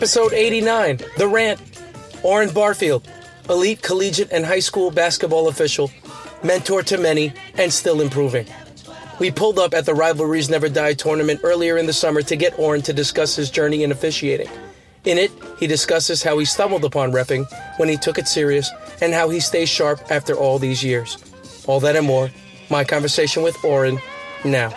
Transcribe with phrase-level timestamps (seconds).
[0.00, 1.60] episode 89 The Rant.
[2.22, 3.06] Orrin Barfield,
[3.50, 5.90] elite collegiate and high school basketball official,
[6.42, 8.46] mentor to many, and still improving.
[9.18, 12.58] We pulled up at the Rivalries Never Die tournament earlier in the summer to get
[12.58, 14.48] Orrin to discuss his journey in officiating.
[15.04, 17.44] In it, he discusses how he stumbled upon reffing
[17.78, 18.70] when he took it serious
[19.02, 21.18] and how he stays sharp after all these years.
[21.66, 22.30] All that and more,
[22.70, 23.98] my conversation with Orrin
[24.46, 24.70] now.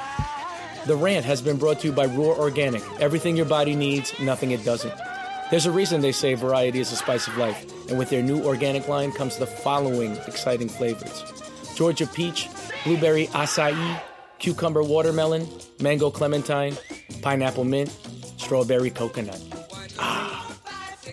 [0.86, 2.84] The rant has been brought to you by Roar Organic.
[3.00, 4.94] Everything your body needs, nothing it doesn't.
[5.54, 8.44] There's a reason they say variety is the spice of life, and with their new
[8.44, 11.24] organic line comes the following exciting flavors
[11.76, 12.50] Georgia peach,
[12.84, 14.02] blueberry acai,
[14.40, 15.48] cucumber watermelon,
[15.80, 16.76] mango clementine,
[17.22, 17.96] pineapple mint,
[18.38, 19.40] strawberry coconut.
[20.00, 20.58] Ah!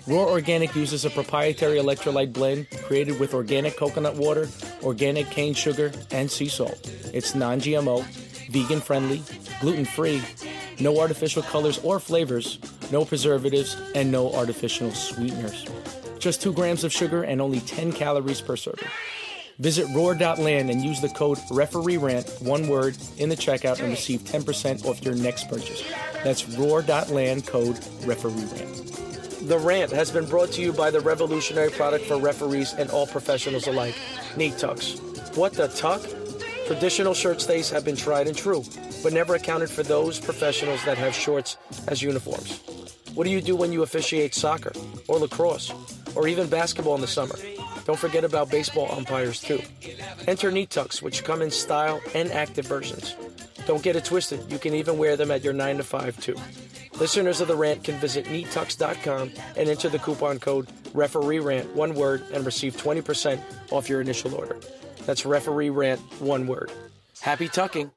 [0.07, 4.49] Roar Organic uses a proprietary electrolyte blend created with organic coconut water,
[4.83, 6.91] organic cane sugar, and sea salt.
[7.13, 8.02] It's non GMO,
[8.51, 9.23] vegan friendly,
[9.60, 10.23] gluten free,
[10.80, 12.59] no artificial colors or flavors,
[12.90, 15.66] no preservatives, and no artificial sweeteners.
[16.18, 18.88] Just 2 grams of sugar and only 10 calories per serving.
[19.58, 24.86] Visit roar.land and use the code REFEREERANT, one word, in the checkout and receive 10%
[24.86, 25.84] off your next purchase.
[26.24, 29.48] That's roar.land code REFEREERANT.
[29.48, 33.06] The Rant has been brought to you by the revolutionary product for referees and all
[33.06, 33.95] professionals alike,
[34.36, 34.98] Neat Tucks.
[35.34, 36.02] What the tuck?
[36.71, 38.63] Traditional shirt stays have been tried and true,
[39.02, 41.57] but never accounted for those professionals that have shorts
[41.88, 42.60] as uniforms.
[43.13, 44.71] What do you do when you officiate soccer,
[45.09, 45.74] or lacrosse,
[46.15, 47.35] or even basketball in the summer?
[47.87, 49.60] Don't forget about baseball umpires too.
[50.29, 53.16] Enter Neat Tucks, which come in style and active versions.
[53.66, 56.37] Don't get it twisted, you can even wear them at your 9 to 5 too.
[57.01, 61.95] Listeners of The Rant can visit neattux.com and enter the coupon code referee rant one
[61.95, 63.41] word and receive 20%
[63.73, 64.56] off your initial order.
[65.06, 66.70] That's referee rant one word.
[67.20, 67.91] Happy tucking.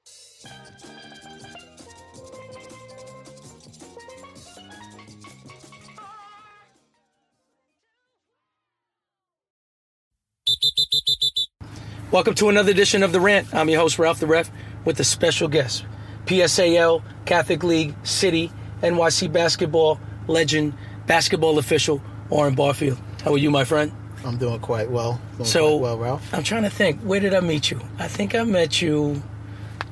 [12.12, 13.54] Welcome to another edition of The Rant.
[13.56, 14.52] I'm your host, Ralph the Ref,
[14.86, 15.84] with a special guest.
[16.26, 18.52] PSAL, Catholic League, City,
[18.82, 20.74] NYC basketball legend,
[21.08, 23.00] basketball official, Orrin Barfield.
[23.24, 23.92] How are you, my friend?
[24.26, 25.20] I'm doing quite well.
[25.38, 26.34] Doing So, quite well, Ralph.
[26.34, 27.80] I'm trying to think, where did I meet you?
[28.00, 29.22] I think I met you,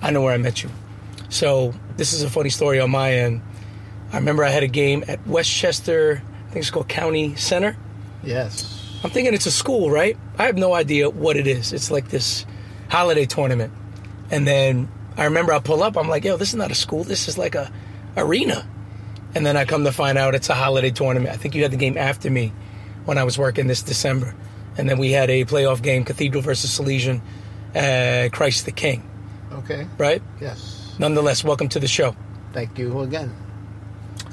[0.02, 0.70] I know where I met you.
[1.30, 3.42] So, this is a funny story on my end.
[4.12, 7.78] I remember I had a game at Westchester, I think it's called County Center.
[8.24, 8.78] Yes.
[9.04, 10.18] I'm thinking it's a school, right?
[10.38, 11.74] I have no idea what it is.
[11.74, 12.46] It's like this
[12.90, 13.74] holiday tournament.
[14.30, 17.04] And then I remember I pull up, I'm like, yo, this is not a school,
[17.04, 17.72] this is like a
[18.18, 18.68] arena.
[19.34, 21.34] And then I come to find out it's a holiday tournament.
[21.34, 22.52] I think you had the game after me
[23.06, 24.34] when I was working this December.
[24.78, 27.22] And then we had a playoff game, Cathedral versus Salesian,
[27.76, 29.04] uh, Christ the King,
[29.52, 29.86] Okay.
[29.98, 30.22] right?
[30.40, 30.96] Yes.
[31.00, 32.16] Nonetheless, welcome to the show.
[32.54, 33.34] Thank you again.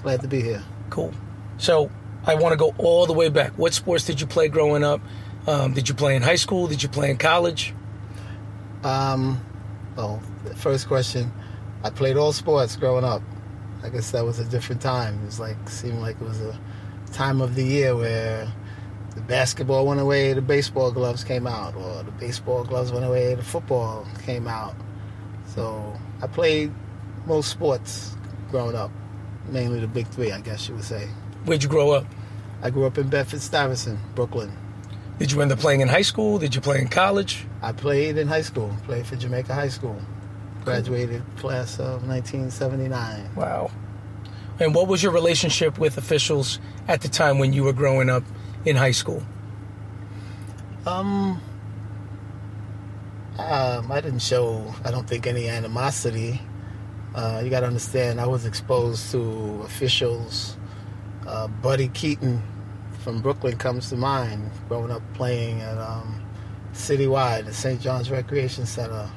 [0.03, 0.63] Glad to be here.
[0.91, 1.13] Cool.
[1.59, 1.91] So
[2.25, 3.53] I want to go all the way back.
[3.59, 5.01] What sports did you play growing up?
[5.47, 6.67] Um, did you play in high school?
[6.67, 7.75] Did you play in college?
[8.85, 9.41] Um,
[9.97, 10.23] well,
[10.57, 11.33] first question.
[11.83, 13.23] I played all sports growing up.
[13.83, 15.21] I guess that was a different time.
[15.23, 16.59] It was like seemed like it was a
[17.09, 18.53] time of the year where
[19.15, 23.35] the basketball went away, the baseball gloves came out, or the baseball gloves went away,
[23.35, 24.75] the football came out.
[25.47, 26.73] So I played
[27.27, 28.15] most sports
[28.51, 28.91] growing up,
[29.49, 31.09] mainly the big three, I guess you would say.
[31.45, 32.07] Where'd you grow up?
[32.63, 34.53] I grew up in Bedford Stuyvesant, Brooklyn.
[35.19, 36.39] Did you end up playing in high school?
[36.39, 37.45] Did you play in college?
[37.61, 40.01] I played in high school, played for Jamaica High School.
[40.65, 43.35] Graduated class of 1979.
[43.35, 43.71] Wow.
[44.61, 46.59] And what was your relationship with officials
[46.89, 48.25] at the time when you were growing up
[48.65, 49.23] in high school?
[50.87, 51.41] Um,
[53.39, 56.41] um, I didn't show, I don't think, any animosity.
[57.15, 60.57] Uh, you got to understand, I was exposed to officials.
[61.27, 62.43] Uh, Buddy Keaton
[63.01, 66.25] from Brooklyn comes to mind, growing up playing at um,
[66.73, 67.81] Citywide at St.
[67.81, 69.09] John's Recreation Center.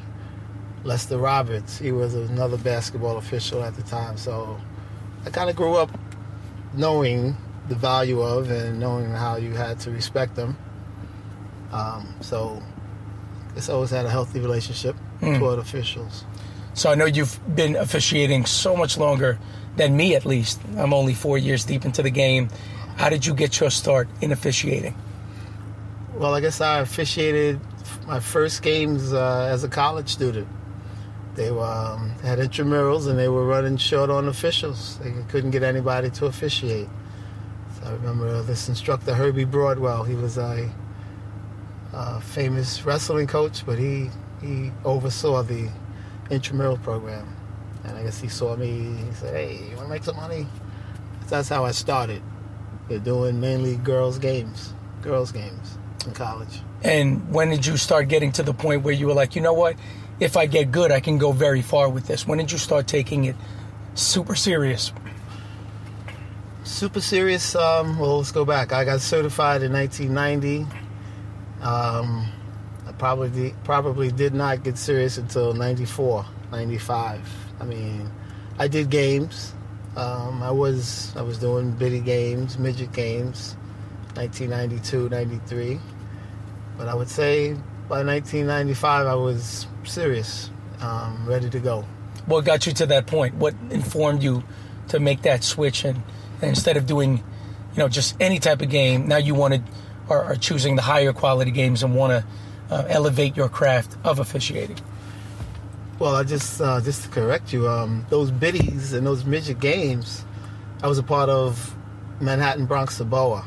[0.84, 4.18] Lester Roberts, he was another basketball official at the time.
[4.18, 4.60] So
[5.26, 5.90] I kind of grew up
[6.74, 7.36] knowing
[7.68, 10.58] the value of and knowing how you had to respect them.
[11.72, 12.62] Um, so
[13.56, 16.26] it's always had a healthy relationship toward officials.
[16.74, 19.38] So I know you've been officiating so much longer
[19.76, 20.60] than me, at least.
[20.78, 22.50] I'm only four years deep into the game.
[22.98, 24.96] How did you get your start in officiating?
[26.14, 27.60] Well, I guess I officiated
[28.06, 30.48] my first games uh, as a college student.
[31.36, 34.98] They were um, had intramurals and they were running short on officials.
[35.00, 36.90] They couldn't get anybody to officiate.
[37.80, 40.04] So I remember this instructor Herbie Broadwell.
[40.04, 40.70] He was a,
[41.94, 44.10] uh famous wrestling coach, but he
[44.42, 45.70] he oversaw the
[46.30, 47.36] intramural program.
[47.84, 48.96] And I guess he saw me.
[49.06, 50.48] He said, "Hey, you want to make some money?"
[51.28, 52.22] That's how I started.
[52.88, 56.62] They're doing mainly girls games, girls games in college.
[56.84, 59.54] And when did you start getting to the point where you were like, you know
[59.54, 59.76] what?
[60.22, 62.28] If I get good, I can go very far with this.
[62.28, 63.36] When did you start taking it
[63.96, 64.94] super serious?
[66.64, 67.56] Super serious.
[67.56, 68.72] Um, well, let's go back.
[68.72, 70.72] I got certified in 1990.
[71.64, 72.28] Um,
[72.86, 77.28] I probably probably did not get serious until 94, 95.
[77.60, 78.12] I mean,
[78.60, 79.54] I did games.
[79.96, 83.56] Um, I was I was doing bitty games, midget games,
[84.14, 85.80] 1992, 93.
[86.78, 87.58] But I would say
[87.92, 90.50] by 1995 I was serious,
[90.80, 91.82] um, ready to go.
[92.26, 93.36] What got you to that point?
[93.36, 94.46] What informed you
[94.88, 96.02] to make that switch and,
[96.36, 99.64] and instead of doing, you know, just any type of game, now you wanted
[100.08, 104.20] or are choosing the higher quality games and want to uh, elevate your craft of
[104.20, 104.80] officiating?
[106.00, 110.24] Well, I just uh, just to correct you, um, those biddies and those midget games,
[110.82, 111.76] I was a part of
[112.22, 113.44] Manhattan Bronx Saboa,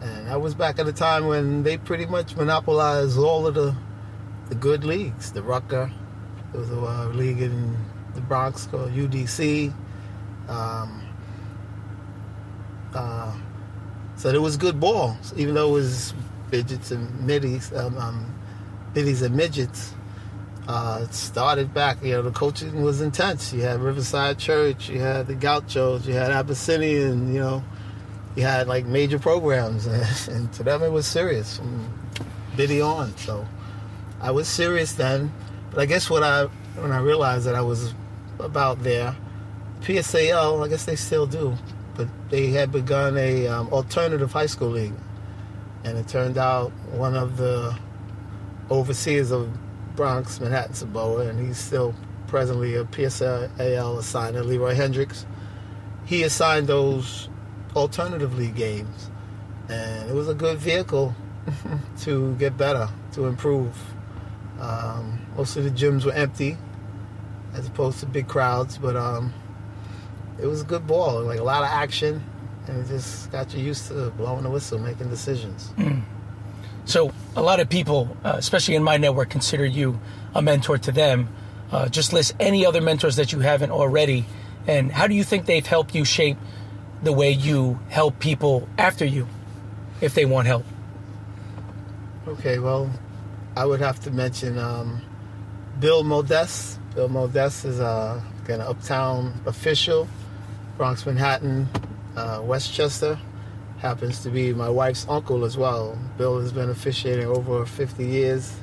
[0.00, 3.74] and that was back at a time when they pretty much monopolized all of the
[4.48, 5.32] the good leagues.
[5.32, 5.90] The Rucker,
[6.52, 7.76] there was a uh, league in
[8.14, 9.72] the Bronx called UDC.
[10.48, 11.02] Um,
[12.94, 13.36] uh,
[14.16, 16.14] so there was good ball, even though it was
[16.50, 18.34] midgets and middies, um, um,
[18.94, 19.94] biddies and midgets
[20.68, 22.02] uh, it started back.
[22.04, 23.52] You know, the coaching was intense.
[23.54, 27.32] You had Riverside Church, you had the Gauchos, you had Abyssinian.
[27.32, 27.64] You know,
[28.36, 30.06] you had like major programs, and,
[30.36, 31.88] and to them it was serious from
[32.54, 33.16] Biddy on.
[33.16, 33.46] So
[34.20, 35.32] I was serious then.
[35.70, 36.44] But I guess what I
[36.76, 37.94] when I realized that I was
[38.38, 39.16] about there,
[39.80, 41.56] PSAL, I guess they still do,
[41.94, 44.94] but they had begun a um, alternative high school league,
[45.84, 47.76] and it turned out one of the
[48.70, 49.50] overseers of
[49.96, 51.94] Bronx, Manhattan, Saboa, and he's still
[52.28, 55.26] presently a PSAL assigner, Leroy Hendricks.
[56.04, 57.28] He assigned those
[57.74, 59.10] alternative league games,
[59.68, 61.14] and it was a good vehicle
[62.00, 63.76] to get better, to improve.
[64.60, 66.56] Um, most of the gyms were empty,
[67.54, 69.32] as opposed to big crowds, but um,
[70.40, 72.24] it was a good ball, like a lot of action,
[72.66, 75.70] and it just got you used to blowing the whistle, making decisions.
[75.76, 76.02] Mm.
[76.84, 80.00] So a lot of people, uh, especially in my network, consider you
[80.34, 81.28] a mentor to them.
[81.70, 84.24] Uh, just list any other mentors that you haven't already,
[84.66, 86.38] and how do you think they've helped you shape
[87.02, 89.28] the way you help people after you,
[90.00, 90.64] if they want help?
[92.26, 92.90] Okay, well,
[93.58, 95.02] I would have to mention um,
[95.80, 96.78] Bill Modest.
[96.94, 100.06] Bill Modest is a kind of uptown official,
[100.76, 101.68] Bronx, Manhattan,
[102.16, 103.18] uh, Westchester
[103.78, 105.98] happens to be my wife's uncle as well.
[106.16, 108.54] Bill has been officiating over 50 years,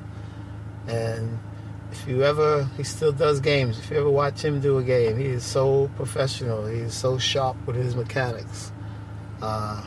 [0.88, 1.40] and
[1.92, 3.78] if you ever, he still does games.
[3.78, 6.68] If you ever watch him do a game, he is so professional.
[6.68, 8.72] He is so sharp with his mechanics.
[9.42, 9.84] Uh,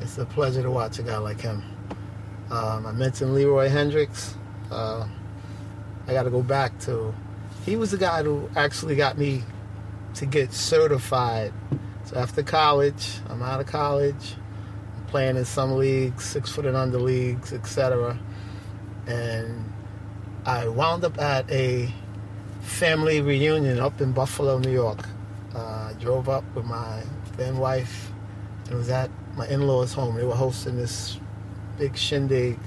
[0.00, 1.71] it's a pleasure to watch a guy like him.
[2.52, 4.34] Um, I mentioned Leroy Hendricks.
[4.70, 5.08] Uh,
[6.06, 7.14] I got to go back to,
[7.64, 9.42] he was the guy who actually got me
[10.16, 11.54] to get certified.
[12.04, 14.34] So after college, I'm out of college
[15.06, 18.18] playing in some leagues, six foot and under leagues, etc.
[19.06, 19.72] And
[20.44, 21.90] I wound up at a
[22.60, 25.08] family reunion up in Buffalo, New York.
[25.54, 27.02] Uh, I drove up with my
[27.38, 28.12] then wife.
[28.70, 30.16] It was at my in-laws' home.
[30.16, 31.18] They were hosting this
[31.78, 32.58] big shindig,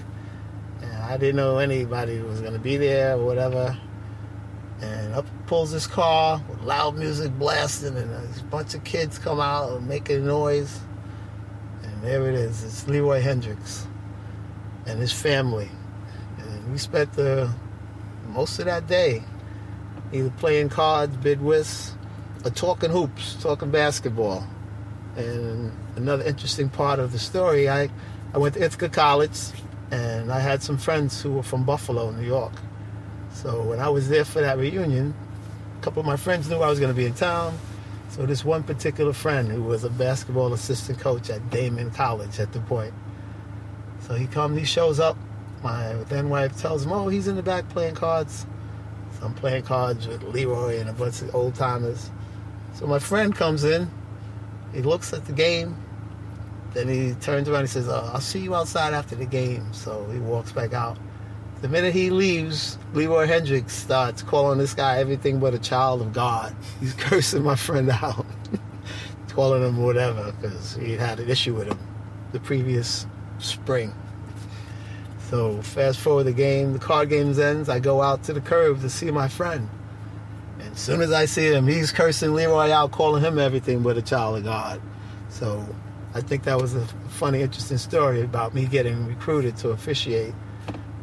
[0.82, 3.78] and I didn't know anybody was going to be there or whatever.
[4.82, 9.40] And up pulls this car with loud music blasting, and a bunch of kids come
[9.40, 10.82] out and making noise
[11.86, 12.64] And there it is.
[12.64, 13.88] It's Leroy Hendricks
[14.86, 15.70] and his family.
[16.40, 17.52] And we spent the
[18.28, 19.24] most of that day
[20.12, 21.96] either playing cards, bid whist,
[22.44, 24.46] or talking hoops, talking basketball.
[25.16, 27.90] And another interesting part of the story, I,
[28.36, 29.40] I went to Ithaca College
[29.92, 32.52] and I had some friends who were from Buffalo, New York.
[33.32, 35.16] So when I was there for that reunion,
[35.80, 37.58] a couple of my friends knew I was going to be in town.
[38.10, 42.52] So this one particular friend who was a basketball assistant coach at Daemen College at
[42.52, 42.94] the point.
[44.02, 45.16] So he comes, he shows up.
[45.64, 48.46] My then wife tells him, "Oh, he's in the back playing cards."
[49.18, 52.10] So I'm playing cards with Leroy and a bunch of old timers.
[52.74, 53.90] So my friend comes in.
[54.74, 55.78] He looks at the game.
[56.76, 60.06] Then he turns around and says, oh, "I'll see you outside after the game." So
[60.12, 60.98] he walks back out.
[61.62, 66.14] The minute he leaves, Leroy Hendricks starts calling this guy everything but a child of
[66.14, 66.56] God.
[66.80, 68.26] He's cursing my friend out,
[69.30, 71.80] calling him whatever because he had an issue with him
[72.34, 73.08] the previous
[73.40, 73.94] spring.
[75.30, 77.70] So fast forward the game, the card games ends.
[77.70, 79.70] I go out to the curb to see my friend.
[80.60, 83.98] And as soon as I see him, he's cursing Leroy out, calling him everything but
[83.98, 84.82] a child of God.
[85.30, 85.66] So
[86.16, 90.34] I think that was a funny, interesting story about me getting recruited to officiate.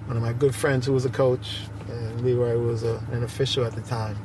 [0.06, 3.66] One of my good friends who was a coach, and Leroy was a, an official
[3.66, 4.16] at the time,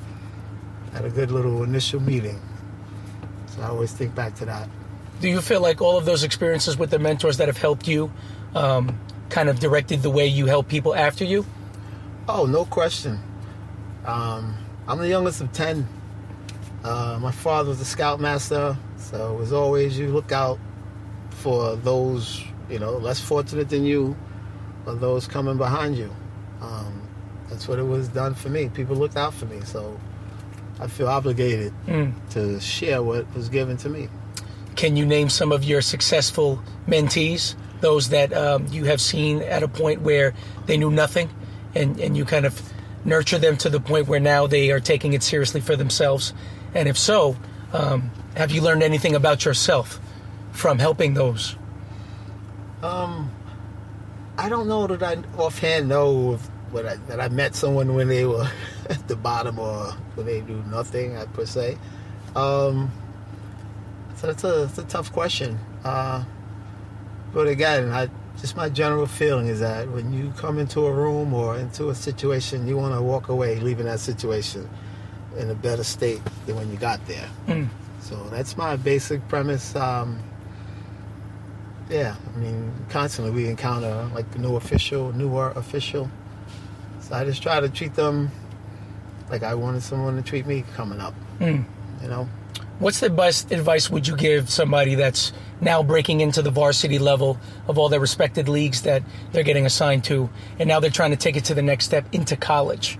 [0.93, 2.41] had a good little initial meeting.
[3.47, 4.69] So I always think back to that.
[5.19, 8.09] Do you feel like all of those experiences with the mentors that have helped you
[8.55, 11.45] um, kind of directed the way you help people after you?
[12.29, 13.19] Oh, no question.
[14.05, 14.55] Um,
[14.87, 15.85] I'm the youngest of 10.
[16.85, 20.57] Uh, my father was a scoutmaster, so it was always you look out
[21.37, 24.15] for those, you know, less fortunate than you,
[24.85, 26.13] or those coming behind you.
[26.61, 27.01] Um,
[27.49, 28.69] that's what it was done for me.
[28.69, 29.99] People looked out for me, so
[30.79, 32.13] I feel obligated Mm.
[32.31, 34.09] to share what was given to me.
[34.75, 39.63] Can you name some of your successful mentees, those that um, you have seen at
[39.63, 40.33] a point where
[40.65, 41.29] they knew nothing,
[41.75, 42.61] and, and you kind of
[43.05, 46.33] nurture them to the point where now they are taking it seriously for themselves?
[46.75, 47.37] And if so,
[47.73, 49.99] um, have you learned anything about yourself
[50.57, 51.55] from helping those?
[52.81, 53.31] Um,
[54.37, 58.07] I don't know that I offhand know if what I, that I met someone when
[58.07, 58.49] they were
[58.89, 61.77] at the bottom or when they do nothing uh, per se.
[62.35, 62.91] Um,
[64.15, 65.59] so that's a it's a tough question.
[65.83, 66.23] Uh,
[67.33, 68.09] but again, I
[68.39, 71.95] just my general feeling is that when you come into a room or into a
[71.95, 74.67] situation, you want to walk away leaving that situation
[75.37, 77.29] in a better state than when you got there.
[77.47, 77.69] Mm.
[78.01, 79.75] So that's my basic premise.
[79.75, 80.19] Um,
[81.89, 86.09] yeah, I mean, constantly we encounter like new official, newer official.
[87.01, 88.31] So I just try to treat them
[89.29, 91.13] like I wanted someone to treat me coming up.
[91.39, 91.65] Mm.
[92.01, 92.27] You know,
[92.79, 97.39] What's the best advice would you give somebody that's now breaking into the varsity level
[97.67, 99.01] of all their respected leagues that
[99.31, 100.29] they're getting assigned to,
[100.59, 102.99] and now they're trying to take it to the next step into college?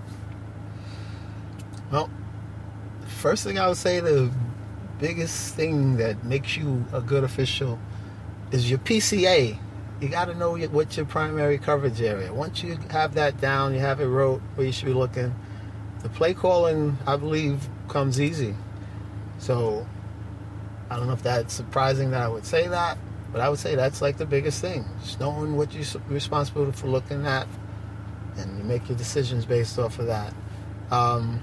[1.92, 2.10] well,
[3.06, 4.32] first thing I would say, the
[4.98, 7.78] biggest thing that makes you a good official
[8.52, 9.58] is your PCA.
[10.00, 12.32] You got to know what's your primary coverage area.
[12.32, 15.34] Once you have that down, you have it wrote where you should be looking.
[16.02, 18.54] The play calling, I believe, comes easy.
[19.38, 19.86] So
[20.90, 22.96] I don't know if that's surprising that I would say that,
[23.32, 24.84] but I would say that's like the biggest thing.
[25.02, 27.46] Just knowing what you're responsible for looking at,
[28.36, 30.32] and you make your decisions based off of that.
[30.90, 31.40] Um,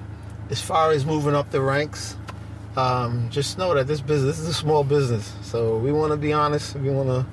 [0.49, 2.15] as far as moving up the ranks,
[2.77, 5.33] um, just know that this business this is a small business.
[5.41, 6.75] So we want to be honest.
[6.75, 7.25] We want to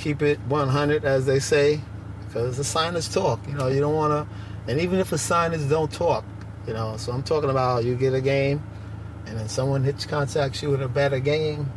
[0.00, 1.80] keep it 100, as they say,
[2.26, 3.40] because the signers talk.
[3.48, 6.24] You know, you don't want to, and even if the signers don't talk,
[6.66, 6.96] you know.
[6.96, 8.62] So I'm talking about you get a game,
[9.26, 11.70] and then someone hits contacts you with a better game.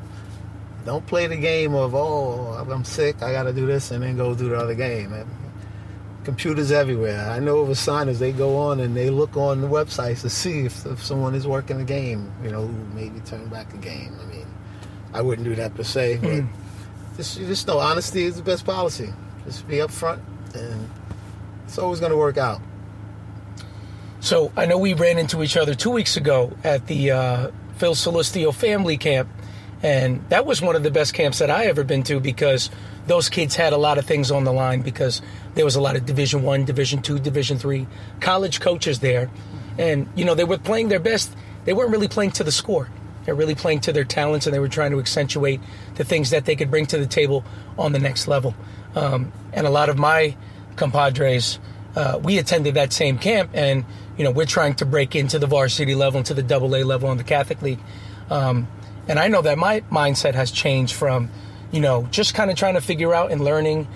[0.85, 4.17] Don't play the game of oh I'm sick, I got to do this, and then
[4.17, 5.13] go do the other game.
[6.25, 7.29] Computers everywhere.
[7.29, 10.65] I know of signers they go on and they look on the websites to see
[10.65, 12.31] if, if someone is working a game.
[12.43, 14.17] You know, maybe turn back a game.
[14.21, 14.47] I mean,
[15.13, 16.43] I wouldn't do that per se, but
[17.17, 19.13] just you just know honesty is the best policy.
[19.45, 20.19] Just be upfront,
[20.53, 20.89] and
[21.65, 22.61] it's always going to work out.
[24.19, 27.93] So I know we ran into each other two weeks ago at the uh, Phil
[27.93, 29.29] Celestio family camp,
[29.83, 32.71] and that was one of the best camps that I ever been to because
[33.07, 35.21] those kids had a lot of things on the line because
[35.53, 37.87] there was a lot of Division One, Division Two, Division Three
[38.19, 39.29] college coaches there,
[39.77, 41.35] and you know they were playing their best.
[41.65, 42.89] They weren't really playing to the score.
[43.25, 45.59] They're really playing to their talents, and they were trying to accentuate
[45.95, 47.43] the things that they could bring to the table
[47.77, 48.53] on the next level.
[48.93, 50.37] Um, and a lot of my
[50.75, 51.59] compadres,
[51.95, 53.85] uh, we attended that same camp, and
[54.17, 57.11] you know we're trying to break into the varsity level, into the double A level
[57.11, 57.79] in the Catholic League.
[58.29, 58.67] Um,
[59.07, 61.29] and I know that my mindset has changed from,
[61.71, 63.87] you know, just kind of trying to figure out and learning,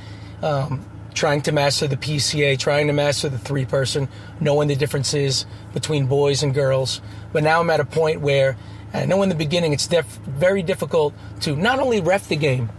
[0.42, 4.08] um, trying to master the PCA, trying to master the three person,
[4.40, 7.02] knowing the differences between boys and girls.
[7.34, 8.58] But now I'm at a point where
[8.94, 12.70] I know in the beginning it's def- very difficult to not only ref the game,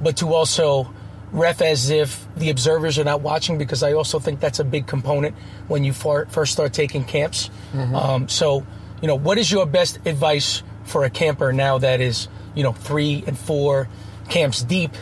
[0.00, 0.92] but to also
[1.32, 4.86] ref as if the observers are not watching because I also think that's a big
[4.86, 5.34] component
[5.68, 7.50] when you far- first start taking camps.
[7.74, 8.64] Um, so,
[9.02, 12.72] you know, what is your best advice for a camper now that is, you know,
[12.72, 13.88] three and four
[14.28, 14.92] camps deep?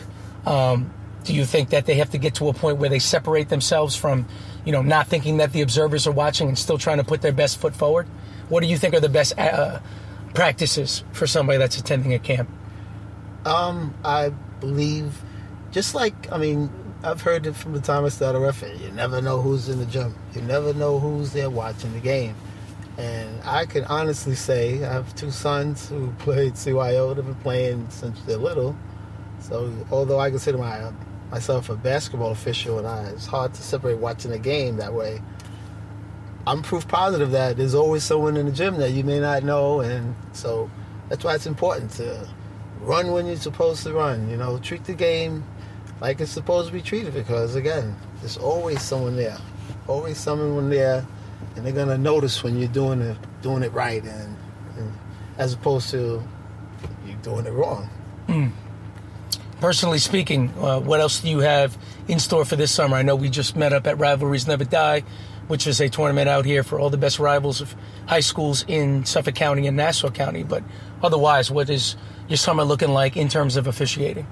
[0.45, 0.91] Um,
[1.23, 3.95] do you think that they have to get to a point where they separate themselves
[3.95, 4.27] from,
[4.63, 7.31] you know, not thinking that the observers are watching and still trying to put their
[7.31, 8.07] best foot forward?
[8.49, 9.79] What do you think are the best uh,
[10.35, 12.49] practices for somebody that's attending a camp?
[13.43, 14.29] Um, I
[14.59, 15.19] believe,
[15.71, 16.69] just like I mean,
[17.03, 18.81] I've heard it from the time I started refereeing.
[18.81, 20.15] You never know who's in the gym.
[20.33, 22.35] You never know who's there watching the game.
[22.97, 27.15] And I can honestly say I have two sons who played CYO.
[27.15, 28.75] They've been playing since they're little.
[29.47, 30.91] So although I consider my
[31.29, 35.21] myself a basketball official, and I, it's hard to separate watching a game that way.
[36.47, 39.81] I'm proof positive that there's always someone in the gym that you may not know,
[39.81, 40.69] and so
[41.09, 42.27] that's why it's important to
[42.81, 44.29] run when you're supposed to run.
[44.29, 45.43] You know, treat the game
[46.01, 49.37] like it's supposed to be treated because again, there's always someone there,
[49.87, 51.05] always someone there,
[51.55, 54.35] and they're gonna notice when you're doing it doing it right, and,
[54.77, 54.91] and
[55.37, 56.23] as opposed to
[57.05, 57.89] you doing it wrong.
[58.25, 58.47] Hmm.
[59.65, 61.75] Personally speaking, uh, what else do you have
[62.07, 62.97] in store for this summer?
[62.97, 64.99] I know we just met up at Rivalries Never Die,
[65.47, 69.05] which is a tournament out here for all the best rivals of high schools in
[69.05, 70.43] Suffolk County and Nassau County.
[70.43, 70.63] But
[71.01, 71.95] otherwise, what is
[72.27, 74.27] your summer looking like in terms of officiating?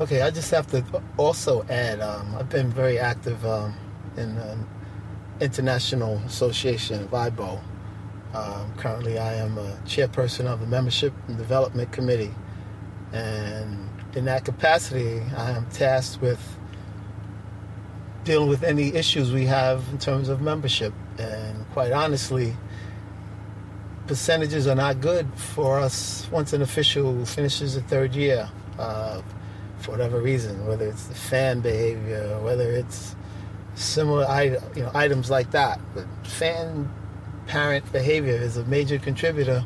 [0.00, 0.82] Okay, I just have to
[1.18, 2.00] also add.
[2.00, 3.74] Um, I've been very active um,
[4.16, 4.56] in the
[5.42, 7.60] International Association of IAABO.
[8.32, 12.34] Um, currently, I am a chairperson of the Membership and Development Committee,
[13.12, 16.40] and in that capacity, I am tasked with
[18.24, 20.92] dealing with any issues we have in terms of membership.
[21.18, 22.56] And quite honestly,
[24.06, 28.48] percentages are not good for us once an official finishes the third year.
[28.78, 29.22] Uh,
[29.78, 33.14] for whatever reason, whether it's the fan behavior, whether it's
[33.74, 34.26] similar
[34.74, 35.80] you know, items like that.
[35.94, 36.90] But fan
[37.46, 39.64] parent behavior is a major contributor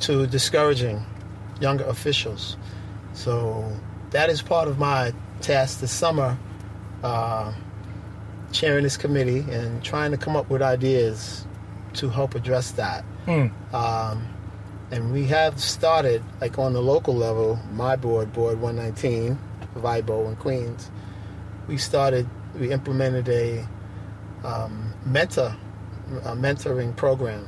[0.00, 1.04] to discouraging
[1.60, 2.56] younger officials.
[3.14, 3.70] So
[4.10, 6.36] that is part of my task this summer,
[7.02, 7.52] uh,
[8.52, 11.46] chairing this committee and trying to come up with ideas
[11.94, 13.04] to help address that.
[13.72, 14.28] Um,
[14.90, 19.38] and we have started, like on the local level, my board, Board 119
[19.74, 20.90] of IAABO in Queens,
[21.66, 22.28] we started,
[22.58, 23.66] we implemented a
[24.44, 25.56] um, mentor,
[26.24, 27.46] a mentoring program.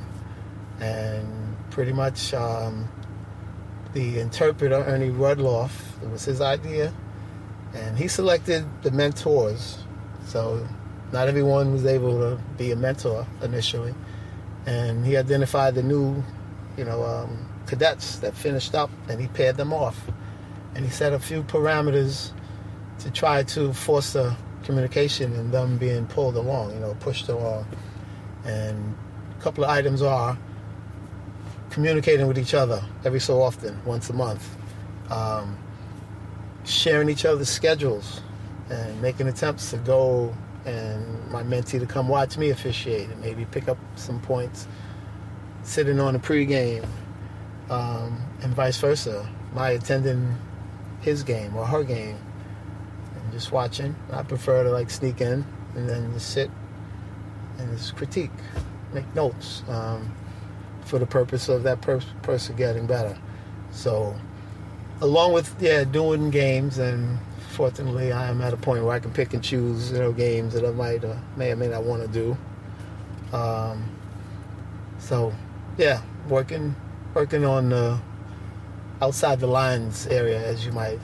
[0.79, 2.89] And pretty much um,
[3.97, 5.71] the interpreter, Ernie Rudloff,
[6.03, 6.93] it was his idea.
[7.73, 9.79] And he selected the mentors.
[10.25, 10.67] So
[11.11, 13.95] not everyone was able to be a mentor initially.
[14.67, 16.23] And he identified the new
[16.77, 19.99] you know, um, cadets that finished up, and he paired them off.
[20.75, 22.31] And he set a few parameters
[22.99, 27.65] to try to foster communication and them being pulled along, you know, pushed along.
[28.45, 28.95] And
[29.37, 30.37] a couple of items are
[31.77, 34.57] communicating with each other every so often, once a month,
[35.11, 35.55] um,
[36.65, 38.21] sharing each other's schedules,
[38.71, 40.35] and making attempts to go
[40.65, 44.67] and my mentee to come watch me officiate and maybe pick up some points
[45.61, 46.83] sitting on the pregame,
[47.69, 49.29] um, and vice versa.
[49.53, 50.35] My attending
[51.01, 52.17] his game or her game
[53.13, 53.95] and just watching.
[54.11, 56.49] I prefer to like sneak in and then just sit
[57.59, 58.31] and just critique,
[58.93, 60.11] make notes um,
[60.87, 63.17] for the purpose of that per- person getting better.
[63.71, 64.15] So,
[65.01, 67.19] along with yeah, doing games and
[67.51, 70.53] fortunately I am at a point where I can pick and choose you know games
[70.53, 72.37] that I might uh, may or may not want to do.
[73.35, 73.89] Um,
[74.99, 75.33] so
[75.77, 76.75] yeah, working
[77.13, 77.99] working on the
[79.01, 80.99] outside the lines area, as you might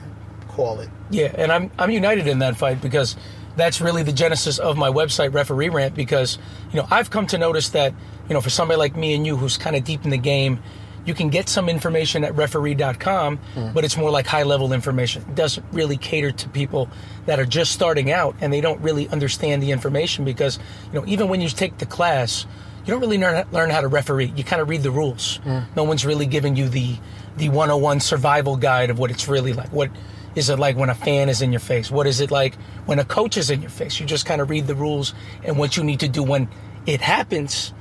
[0.48, 0.88] call it.
[1.10, 3.16] Yeah, and I'm I'm united in that fight because
[3.56, 6.38] that's really the genesis of my website referee rant because
[6.72, 7.94] you know I've come to notice that
[8.28, 10.60] you know for somebody like me and you who's kind of deep in the game
[11.04, 13.74] you can get some information at referee.com mm.
[13.74, 15.22] but it's more like high level information.
[15.28, 16.88] It doesn't really cater to people
[17.26, 20.58] that are just starting out and they don't really understand the information because
[20.92, 22.46] you know even when you take the class
[22.84, 24.32] you don't really learn, learn how to referee.
[24.36, 25.38] You kind of read the rules.
[25.44, 25.64] Mm.
[25.74, 26.96] No one's really giving you the
[27.36, 29.72] the 101 survival guide of what it's really like.
[29.72, 29.90] What
[30.36, 31.90] is it like when a fan is in your face?
[31.90, 32.54] What is it like
[32.86, 33.98] when a coach is in your face?
[33.98, 36.48] You just kind of read the rules and what you need to do when
[36.86, 37.72] it happens,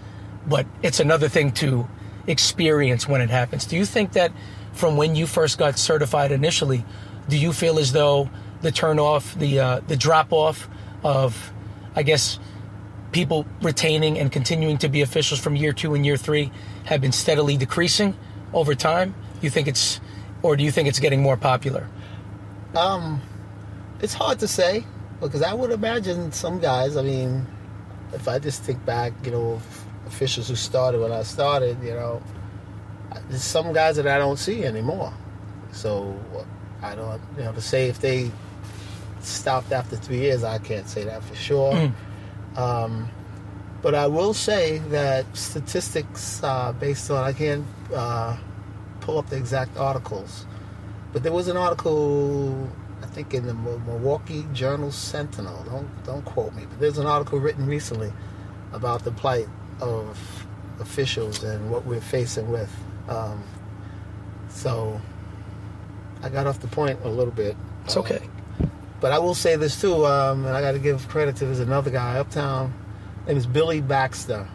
[0.47, 1.87] but it's another thing to
[2.27, 3.65] experience when it happens.
[3.65, 4.31] Do you think that
[4.73, 6.85] from when you first got certified initially,
[7.29, 8.29] do you feel as though
[8.61, 10.69] the turn off, the uh, the drop off
[11.03, 11.51] of,
[11.95, 12.39] I guess,
[13.11, 16.51] people retaining and continuing to be officials from year two and year three
[16.85, 18.15] have been steadily decreasing
[18.53, 19.13] over time?
[19.41, 19.99] You think it's,
[20.41, 21.87] or do you think it's getting more popular?
[22.75, 23.21] Um,
[24.01, 24.85] it's hard to say
[25.19, 26.97] because I would imagine some guys.
[26.97, 27.45] I mean,
[28.13, 29.61] if I just think back, you know,
[30.13, 32.21] officials who started when I started, you know,
[33.29, 35.11] there's some guys that I don't see anymore.
[35.71, 36.15] So
[36.81, 38.31] I don't, you know, to say if they
[39.21, 41.91] stopped after three years, I can't say that for sure.
[42.55, 43.09] Um,
[43.81, 48.37] but I will say that statistics uh, based on I can't uh,
[49.01, 50.45] pull up the exact articles,
[51.11, 52.69] but there was an article
[53.01, 55.63] I think in the Milwaukee Journal Sentinel.
[55.65, 58.13] Don't don't quote me, but there's an article written recently
[58.71, 59.47] about the plight
[59.89, 60.45] of
[60.79, 62.73] officials and what we're facing with.
[63.07, 63.43] Um,
[64.49, 64.99] so
[66.21, 67.55] I got off the point a little bit.
[67.85, 68.21] It's okay.
[69.01, 71.59] But I will say this too, um, and I got to give credit to there's
[71.59, 72.73] another guy uptown.
[73.27, 74.47] Name is Billy Baxter.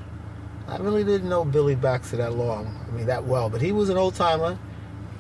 [0.66, 2.74] I really didn't know Billy Baxter that long.
[2.86, 4.58] I mean that well, but he was an old timer.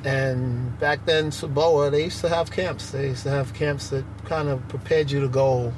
[0.04, 2.90] And back then, Saboa, they used to have camps.
[2.90, 5.72] They used to have camps that kind of prepared you to go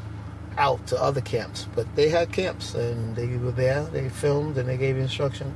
[0.61, 1.67] out to other camps.
[1.75, 3.83] But they had camps, and they were there.
[3.85, 5.55] They filmed and they gave instruction.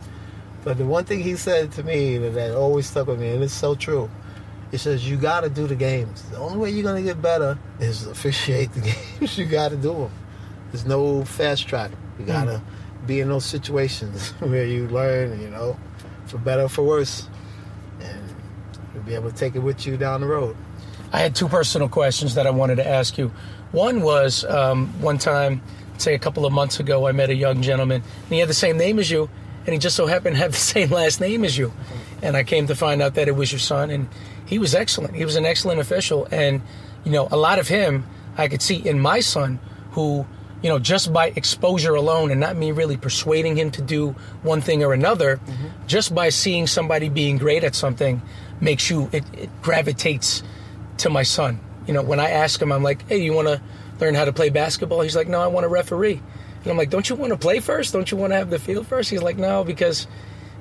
[0.65, 3.53] But the one thing he said to me that always stuck with me, and it's
[3.53, 4.11] so true,
[4.71, 6.23] he says, You got to do the games.
[6.31, 9.39] The only way you're to get better is officiate the games.
[9.39, 10.11] you got to do them.
[10.73, 11.91] There's no fast track.
[12.19, 13.07] You got to mm.
[13.07, 15.79] be in those situations where you learn, you know,
[16.27, 17.29] for better or for worse
[18.01, 20.57] and be able to take it with you down the road.
[21.13, 23.31] I had two personal questions that I wanted to ask you.
[23.75, 25.61] One was um, one time,
[25.99, 28.55] say a couple of months ago, I met a young gentleman, and he had the
[28.55, 29.29] same name as you,
[29.67, 31.73] and he just so happened to have the same last name as you.
[32.23, 34.09] And I came to find out that it was your son, and
[34.47, 35.17] he was excellent.
[35.17, 36.63] He was an excellent official, and
[37.03, 38.07] you know, a lot of him
[38.39, 39.59] I could see in my son,
[39.91, 40.25] who
[40.63, 44.61] you know, just by exposure alone and not me really persuading him to do one
[44.61, 45.67] thing or another, mm-hmm.
[45.89, 48.23] just by seeing somebody being great at something,
[48.61, 50.45] makes you it, it gravitates
[50.99, 51.59] to my son.
[51.87, 53.61] You know, when I ask him, I'm like, "Hey, you want to
[54.01, 56.21] learn how to play basketball?" He's like, "No, I want to referee."
[56.63, 57.93] And I'm like, "Don't you want to play first?
[57.93, 59.11] Don't you want to have the field first?
[59.11, 60.07] He's like, "No, because."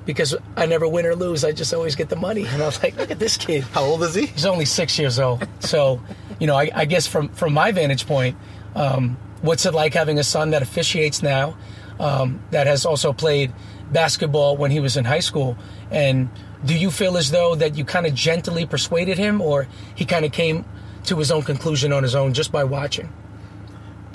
[0.06, 2.44] Because I never win or lose, I just always get the money.
[2.46, 3.64] And I was like, "Look at this kid.
[3.72, 5.48] How old is he?" He's only six years old.
[5.60, 5.98] So,
[6.38, 8.36] you know, I, I guess from from my vantage point,
[8.74, 11.56] um, what's it like having a son that officiates now,
[11.98, 13.54] um, that has also played
[13.92, 15.56] basketball when he was in high school,
[15.90, 16.28] and
[16.66, 20.26] do you feel as though that you kind of gently persuaded him, or he kind
[20.26, 20.66] of came
[21.04, 23.12] to his own conclusion on his own just by watching?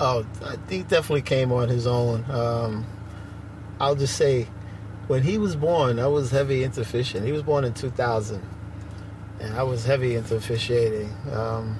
[0.00, 0.24] Oh,
[0.68, 2.24] he definitely came on his own.
[2.30, 2.86] Um,
[3.78, 4.46] I'll just say,
[5.08, 7.24] when he was born, I was heavy into fishing.
[7.24, 8.42] He was born in 2000,
[9.40, 11.12] and I was heavy into officiating.
[11.32, 11.78] Um,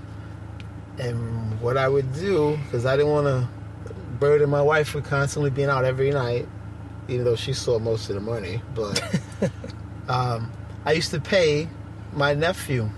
[0.98, 3.48] and what I would do, because I didn't want to
[4.18, 6.46] burden my wife with constantly being out every night,
[7.08, 9.02] even though she saw most of the money, but
[10.08, 10.52] um,
[10.84, 11.68] I used to pay
[12.12, 12.90] my nephew,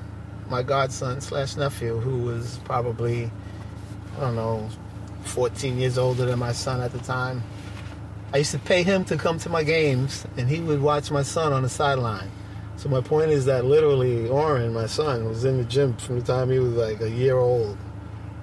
[0.53, 3.31] my godson slash nephew, who was probably,
[4.19, 4.69] I don't know,
[5.25, 7.43] 14 years older than my son at the time.
[8.35, 11.23] I used to pay him to come to my games, and he would watch my
[11.23, 12.31] son on the sideline.
[12.77, 16.27] So my point is that literally, Orrin, my son, was in the gym from the
[16.27, 17.79] time he was like a year old,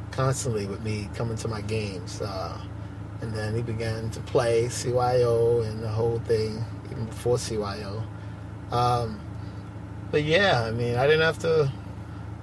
[0.10, 2.22] constantly with me coming to my games.
[2.22, 2.60] Uh,
[3.22, 8.04] and then he began to play CYO and the whole thing, even before CYO.
[8.72, 9.20] Um,
[10.10, 11.72] but yeah, I mean, I didn't have to.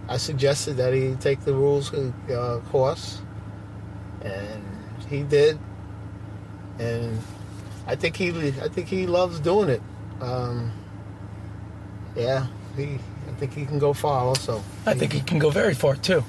[0.08, 3.20] I suggested that he take the rules uh, course,
[4.22, 4.64] and
[5.08, 5.58] he did.
[6.78, 7.20] And
[7.86, 9.82] I think he, I think he loves doing it.
[10.20, 10.72] Um,
[12.14, 14.24] yeah, he, I think he can go far.
[14.24, 16.24] Also, I think he can go very far too.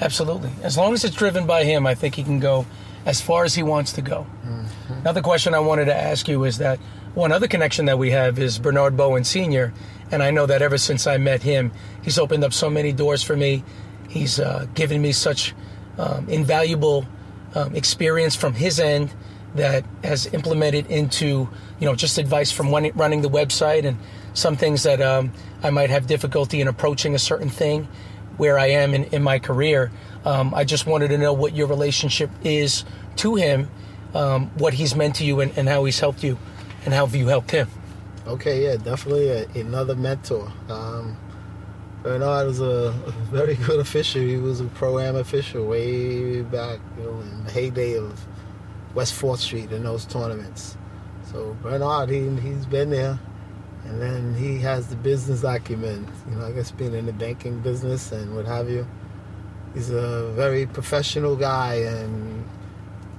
[0.00, 2.66] Absolutely, as long as it's driven by him, I think he can go
[3.06, 4.26] as far as he wants to go.
[4.44, 4.92] Mm-hmm.
[4.94, 6.78] Another question I wanted to ask you is that
[7.14, 9.72] one other connection that we have is Bernard Bowen Sr.
[10.12, 11.72] And I know that ever since I met him,
[12.02, 13.64] he's opened up so many doors for me.
[14.08, 15.54] He's uh, given me such
[15.98, 17.06] um, invaluable
[17.54, 19.12] um, experience from his end
[19.54, 21.48] that has implemented into,
[21.80, 23.98] you know, just advice from running the website and
[24.34, 27.88] some things that um, I might have difficulty in approaching a certain thing
[28.36, 29.90] where I am in, in my career.
[30.24, 32.84] Um, I just wanted to know what your relationship is
[33.16, 33.70] to him,
[34.14, 36.38] um, what he's meant to you, and, and how he's helped you,
[36.84, 37.68] and how you helped him.
[38.24, 40.52] Okay, yeah, definitely a, another mentor.
[40.68, 41.16] Um,
[42.04, 42.92] Bernard was a,
[43.30, 44.22] very good official.
[44.22, 48.24] He was a pro-am official way back, you know, in the heyday of
[48.94, 50.76] West Fourth Street in those tournaments.
[51.32, 53.18] So Bernard, he he's been there,
[53.86, 56.06] and then he has the business acumen.
[56.30, 58.86] You know, I guess being in the banking business and what have you.
[59.74, 62.44] He's a very professional guy and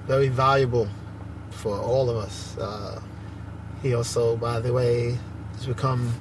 [0.07, 0.87] very valuable
[1.49, 2.57] for all of us.
[2.57, 3.01] Uh,
[3.83, 5.19] he also, by the way,
[5.57, 6.11] has become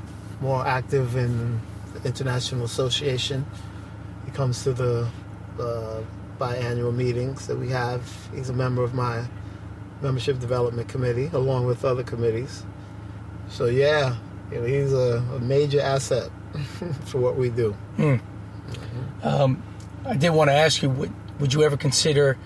[0.41, 1.61] more active in
[1.95, 3.47] the International Association.
[4.27, 5.09] He comes to the
[5.59, 6.01] uh,
[6.39, 8.03] biannual meetings that we have.
[8.35, 9.25] He's a member of my
[10.03, 12.65] membership development committee, along with other committees.
[13.49, 14.17] So yeah,
[14.51, 16.31] you know, he's a, a, major asset
[17.05, 17.77] for what we do.
[17.97, 18.21] Mm.
[18.21, 19.29] Mm-hmm.
[19.29, 19.63] Um,
[20.05, 22.37] I did want to ask you: would, would you ever consider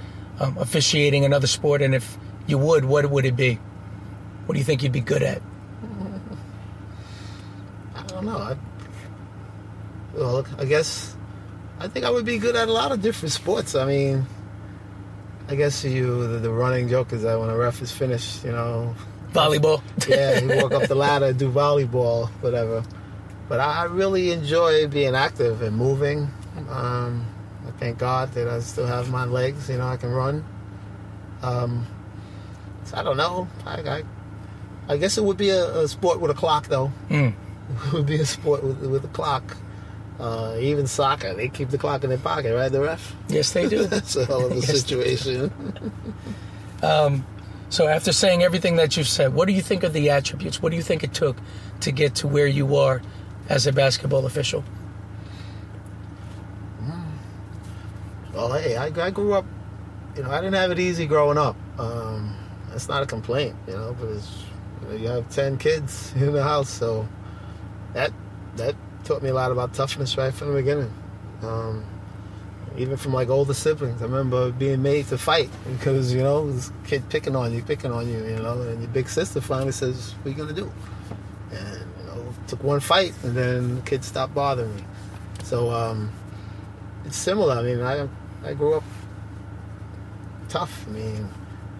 [0.40, 1.80] um, officiating another sport?
[1.80, 3.58] And if you would, what would it be?
[4.46, 5.42] What do you think you'd be good at?
[7.94, 8.38] I don't know.
[8.38, 8.56] I,
[10.14, 11.16] well, I guess
[11.78, 13.74] I think I would be good at a lot of different sports.
[13.74, 14.24] I mean,
[15.48, 18.52] I guess you the, the running joke is that when a ref is finished, you
[18.52, 18.94] know,
[19.32, 19.82] volleyball.
[20.08, 22.84] yeah, you walk up the ladder, do volleyball, whatever.
[23.48, 26.30] But I really enjoy being active and moving.
[26.70, 27.26] Um,
[27.66, 29.68] I thank God that I still have my legs.
[29.68, 30.44] You know, I can run.
[31.42, 31.86] Um,
[32.84, 33.48] so I don't know.
[33.66, 34.02] I, I
[34.88, 36.92] I guess it would be a, a sport with a clock, though.
[37.10, 37.92] Mm.
[37.92, 39.56] would be a sport with, with a clock.
[40.20, 42.70] Uh, even soccer, they keep the clock in their pocket, right?
[42.70, 43.14] The ref.
[43.28, 43.86] Yes, they do.
[43.88, 45.50] That's a hell of a Yes, situation.
[47.68, 50.62] So after saying everything that you've said, what do you think of the attributes?
[50.62, 51.36] What do you think it took
[51.80, 53.02] to get to where you are
[53.48, 54.62] as a basketball official?
[58.32, 59.46] Well, hey, I, I grew up,
[60.14, 61.56] you know, I didn't have it easy growing up.
[61.78, 62.36] Um,
[62.68, 64.44] that's not a complaint, you know, because
[64.92, 67.08] you, have 10 kids in the house, so
[67.94, 68.12] that
[68.56, 70.92] that taught me a lot about toughness right from the beginning.
[71.42, 71.84] Um,
[72.76, 76.70] even from like older siblings, I remember being made to fight because, you know, this
[76.86, 80.14] kid picking on you, picking on you, you know, and your big sister finally says,
[80.22, 80.72] What are you going to do?
[81.52, 84.84] And, you know, took one fight and then the kid stopped bothering me.
[85.44, 86.10] So, um,
[87.06, 87.54] it's similar.
[87.54, 88.08] I mean, I
[88.44, 88.84] I grew up
[90.48, 90.86] tough.
[90.88, 91.28] I mean,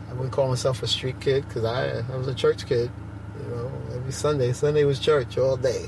[0.09, 2.91] I wouldn't call myself a street kid because I I was a church kid.
[3.39, 5.87] You know, every Sunday Sunday was church all day.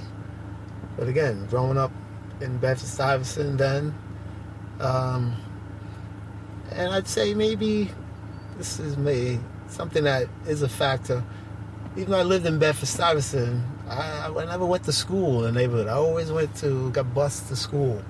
[0.96, 1.92] But again, growing up
[2.40, 3.94] in Bedford Stuyvesant then,
[4.80, 5.36] um,
[6.72, 7.90] and I'd say maybe
[8.56, 11.22] this is me something that is a factor.
[11.96, 15.60] Even though I lived in Bedford Stuyvesant, I, I never went to school in the
[15.60, 15.88] neighborhood.
[15.88, 18.02] I always went to got bused to school.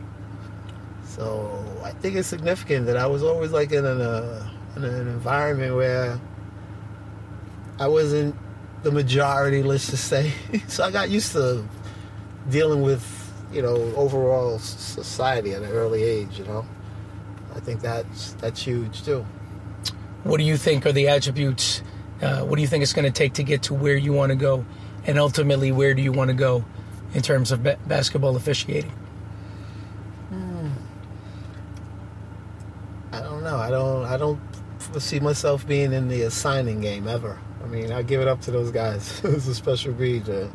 [1.05, 5.75] So I think it's significant that I was always like in a in an environment
[5.75, 6.21] where
[7.79, 8.35] I wasn't
[8.83, 10.33] the majority, let's just say.
[10.69, 11.65] so I got used to
[12.51, 13.05] dealing with,
[13.53, 16.39] you know, overall society at an early age.
[16.39, 16.67] You know,
[17.55, 19.25] I think that's that's huge too.
[20.25, 21.83] What do you think are the attributes?
[22.21, 24.31] Uh, what do you think it's going to take to get to where you want
[24.31, 24.65] to go?
[25.07, 26.65] And ultimately, where do you want to go
[27.15, 28.93] in terms of ba- basketball officiating?
[33.13, 33.57] I don't know.
[33.57, 34.05] I don't.
[34.05, 34.39] I don't
[35.01, 37.39] see myself being in the assigning game ever.
[37.63, 39.21] I mean, I give it up to those guys.
[39.25, 40.49] it's a special breed to,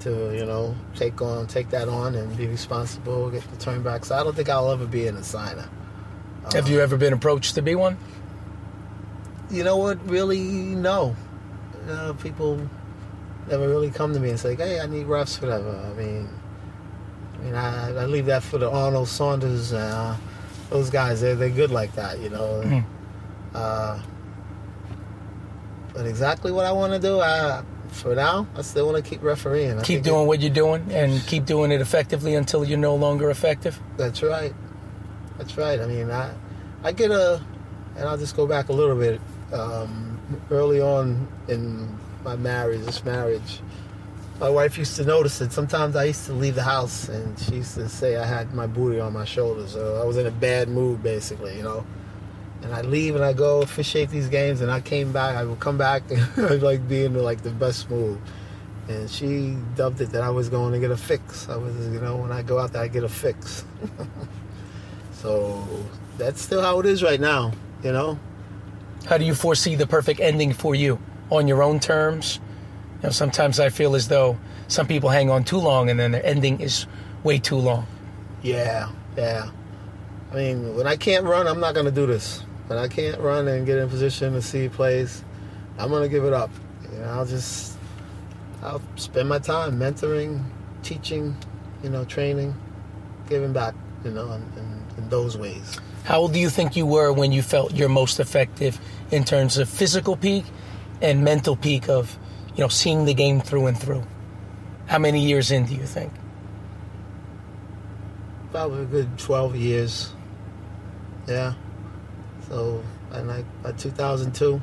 [0.00, 4.04] to you know, take on, take that on, and be responsible, get the turn back.
[4.04, 5.68] So I don't think I'll ever be an assigner.
[6.52, 7.96] Have you ever been approached to be one?
[9.50, 10.04] You know what?
[10.08, 11.14] Really, no.
[11.88, 12.68] Uh, people
[13.48, 16.28] never really come to me and say, "Hey, I need refs, whatever." I mean,
[17.38, 19.72] I mean, I, I leave that for the Arnold Saunders.
[19.72, 20.16] Uh,
[20.70, 22.62] those guys, they're they're good like that, you know.
[22.64, 22.84] Mhm.
[23.54, 24.00] Uh,
[25.94, 29.22] but exactly what I want to do, I for now, I still want to keep
[29.22, 29.78] refereeing.
[29.78, 33.30] I Keep doing what you're doing and keep doing it effectively until you're no longer
[33.30, 33.78] effective.
[33.96, 34.54] that's right.
[35.38, 35.80] That's right.
[35.80, 36.32] I mean, I
[36.82, 37.42] I get a,
[37.96, 39.20] and I'll just go back a little bit.
[39.52, 40.18] Um,
[40.50, 43.60] early on in my marriage, this marriage,
[44.40, 45.52] my wife used to notice it.
[45.52, 48.66] sometimes I used to leave the house and she used to say I had my
[48.66, 49.72] booty on my shoulders.
[49.72, 51.84] So I was in a bad mood, basically, you know.
[52.62, 55.36] And I leave and I go officiate these games, and I came back.
[55.36, 58.20] I would come back and I'd like be in like the best mood.
[58.88, 61.48] And she dubbed it that I was going to get a fix.
[61.48, 63.64] I was, you know, when I go out there, I get a fix.
[65.12, 65.66] so
[66.18, 68.18] that's still how it is right now, you know.
[69.06, 70.98] How do you foresee the perfect ending for you
[71.30, 72.40] on your own terms?
[73.02, 76.12] You know, sometimes I feel as though some people hang on too long and then
[76.12, 76.86] their ending is
[77.24, 77.86] way too long.
[78.42, 79.50] Yeah, yeah.
[80.32, 82.44] I mean, when I can't run, I'm not going to do this.
[82.68, 85.24] When I can't run and get in position to see plays,
[85.78, 86.50] I'm going to give it up.
[86.90, 87.76] You know, I'll just,
[88.62, 90.44] I'll spend my time mentoring,
[90.82, 91.36] teaching,
[91.82, 92.54] you know, training,
[93.28, 95.78] giving back, you know, in, in, in those ways.
[96.04, 99.58] How old do you think you were when you felt your most effective in terms
[99.58, 100.44] of physical peak
[101.00, 102.18] and mental peak of,
[102.54, 104.04] you know, seeing the game through and through?
[104.86, 106.12] How many years in do you think?
[108.50, 110.12] Probably a good 12 years.
[111.26, 111.54] Yeah.
[112.52, 114.60] So, and I, by 2002,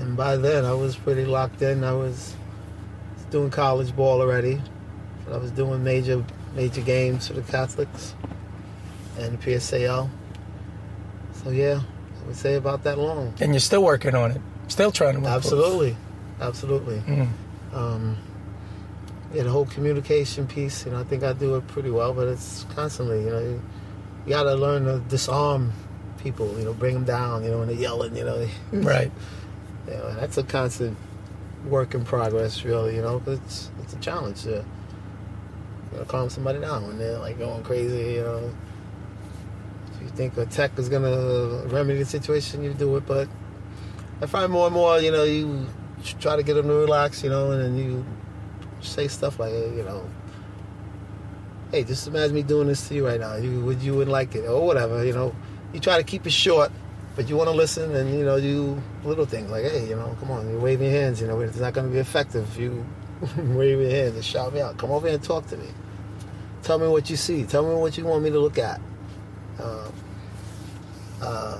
[0.00, 1.84] and by then I was pretty locked in.
[1.84, 2.34] I was
[3.30, 4.60] doing college ball already.
[5.24, 6.24] But I was doing major
[6.56, 8.16] major games for the Catholics
[9.20, 10.10] and the PSAL.
[11.44, 11.80] So yeah,
[12.20, 13.34] I would say about that long.
[13.38, 15.36] And you're still working on it, still trying to improve.
[15.36, 15.96] Absolutely,
[16.40, 16.98] absolutely.
[17.02, 17.28] Mm.
[17.72, 18.16] Um,
[19.32, 22.26] yeah, the whole communication piece, you know, I think I do it pretty well, but
[22.26, 23.62] it's constantly, you know, you,
[24.26, 25.72] you got to learn to disarm
[26.22, 28.36] people, you know, bring them down, you know, when they're yelling, you know.
[28.36, 28.82] Mm-hmm.
[28.82, 29.10] Right.
[29.88, 30.96] You know, that's a constant
[31.66, 34.64] work in progress, really, you know, 'cause it's, it's a challenge to
[35.92, 38.50] you know, calm somebody down when they're like going crazy, you know.
[39.96, 43.28] If you think a tech is going to remedy the situation, you do it, but
[44.20, 45.66] I find more and more, you know, you
[46.20, 48.04] try to get them to relax, you know, and then you
[48.80, 50.08] say stuff like, you know,
[51.70, 53.36] hey, just imagine me doing this to you right now.
[53.36, 55.34] You would you would like it or whatever, you know.
[55.72, 56.70] You try to keep it short,
[57.16, 60.16] but you want to listen and you know do little things like, hey, you know,
[60.20, 62.58] come on, you wave your hands, you know, it's not going to be effective if
[62.58, 62.84] you
[63.38, 64.76] wave your hands and shout me out.
[64.78, 65.68] Come over here and talk to me.
[66.62, 67.44] Tell me what you see.
[67.44, 68.80] Tell me what you want me to look at.
[69.58, 69.90] Uh,
[71.20, 71.58] uh,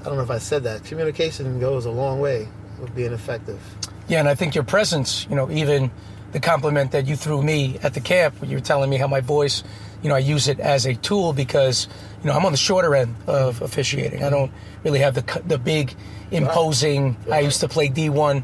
[0.00, 0.84] I don't know if I said that.
[0.84, 2.48] Communication goes a long way
[2.80, 3.60] with being effective.
[4.06, 5.90] Yeah, and I think your presence, you know, even
[6.32, 9.06] the compliment that you threw me at the camp when you were telling me how
[9.06, 9.64] my voice,
[10.02, 11.88] you know, I use it as a tool because,
[12.22, 14.24] you know, I'm on the shorter end of officiating.
[14.24, 14.50] I don't
[14.84, 15.94] really have the the big,
[16.30, 17.16] imposing.
[17.30, 18.42] I used to play D1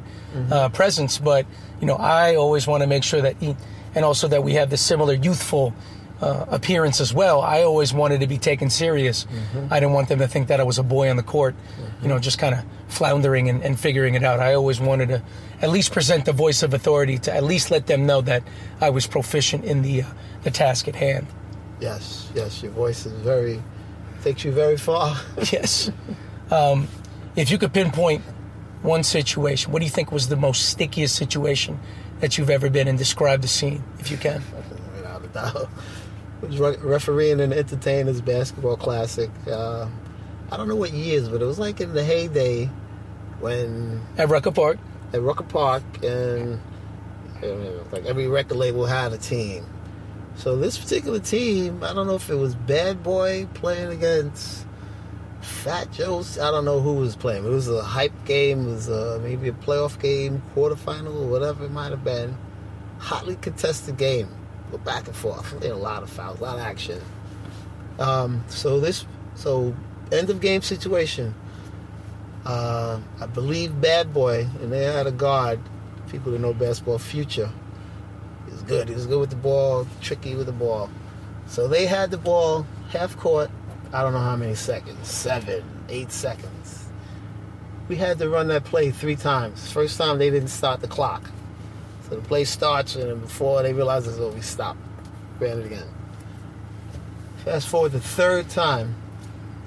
[0.50, 1.46] uh, presence, but
[1.80, 3.56] you know, I always want to make sure that, he,
[3.94, 5.74] and also that we have the similar youthful.
[6.22, 7.42] Uh, appearance as well.
[7.42, 9.26] I always wanted to be taken serious.
[9.68, 11.56] I didn't want them to think that I was a boy on the court,
[12.02, 14.38] you know, just kind of floundering and, and figuring it out.
[14.38, 15.22] I always wanted to
[15.60, 18.44] at least present the voice of authority to at least let them know that
[18.80, 20.06] I was proficient in the uh,
[20.44, 21.26] the task at hand.
[21.80, 23.62] Yes, yes, your voice is very
[24.22, 25.16] takes you very far.
[25.52, 25.90] Yes.
[26.50, 26.88] Um,
[27.36, 28.22] if you could pinpoint
[28.82, 31.78] one situation, what do you think was the most stickiest situation
[32.20, 32.96] that you've ever been in?
[32.96, 34.42] Describe the scene, if you can.
[34.94, 35.68] Without a doubt.
[36.42, 39.30] I was re- refereeing an entertainers basketball classic.
[39.50, 39.88] Uh,
[40.50, 42.66] I don't know what years, but it was like in the heyday
[43.40, 44.78] when At Rucker Park.
[45.12, 46.60] at Rucker Park, and
[47.42, 49.64] you know, like every record label had a team.
[50.36, 54.66] So this particular team, I don't know if it was Bad Boy playing against
[55.40, 56.38] Fat Joe's.
[56.38, 57.44] I don't know who was playing.
[57.44, 58.68] It was a hype game.
[58.68, 62.36] It was uh maybe a playoff game, quarterfinal, or whatever it might have been.
[62.98, 64.28] Hotly contested game,
[64.70, 65.52] go back and forth.
[65.60, 67.00] Were a lot of fouls, a lot of action.
[67.98, 69.74] Um, so this, so
[70.10, 71.34] end of game situation.
[72.44, 75.60] Uh, I believe Bad Boy, and they had a guard.
[76.08, 77.50] People who know basketball, Future.
[78.66, 78.88] Good.
[78.88, 80.90] He was good with the ball, tricky with the ball.
[81.46, 83.50] So they had the ball half court.
[83.92, 86.88] I don't know how many seconds, seven, eight seconds.
[87.88, 89.70] We had to run that play three times.
[89.70, 91.30] First time they didn't start the clock.
[92.08, 94.76] So the play starts, and before they realize it's over, we stop.
[95.38, 95.86] Ran it again.
[97.44, 98.94] Fast forward the third time.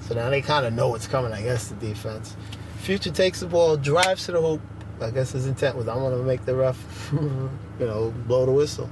[0.00, 2.36] So now they kind of know what's coming, I guess, the defense.
[2.78, 4.60] Future takes the ball, drives to the hoop.
[5.00, 7.12] I guess his intent was, I'm going to make the ref,
[7.78, 8.90] you know, blow the whistle.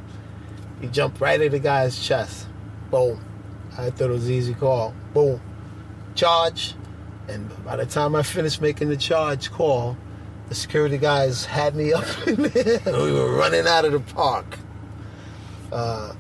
[0.81, 2.46] He jumped right at the guy's chest.
[2.90, 3.25] Boom.
[3.79, 4.94] I thought it was easy call.
[5.12, 5.40] Boom.
[6.14, 6.75] Charge.
[7.29, 9.96] And by the time I finished making the charge call,
[10.49, 12.81] the security guys had me up in there.
[12.87, 14.59] we were running out of the park.
[15.72, 16.14] Uh,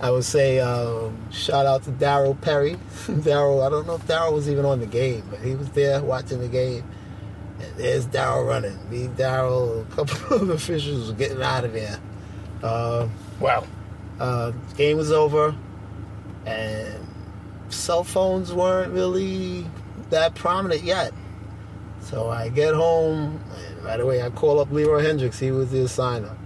[0.00, 2.74] I would say um, shout out to Daryl Perry.
[3.06, 6.02] Daryl, I don't know if Daryl was even on the game, but he was there
[6.02, 6.84] watching the game.
[7.64, 8.78] And there's Daryl running.
[8.90, 11.98] Me, Daryl, a couple of officials were getting out of there.
[12.62, 13.08] Uh,
[13.40, 13.64] Wow.
[14.20, 15.54] uh, game was over,
[16.46, 17.06] and
[17.68, 19.66] cell phones weren't really
[20.10, 21.12] that prominent yet.
[22.00, 25.38] So I get home, and right away I call up Leroy Hendricks.
[25.38, 26.36] He was the assigner.